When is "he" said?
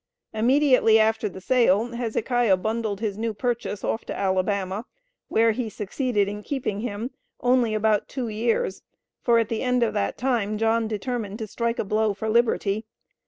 5.51-5.69